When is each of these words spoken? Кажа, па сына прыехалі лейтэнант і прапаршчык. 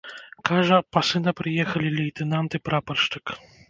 Кажа, 0.49 0.79
па 0.97 1.03
сына 1.11 1.35
прыехалі 1.43 1.95
лейтэнант 2.01 2.51
і 2.61 2.65
прапаршчык. 2.69 3.25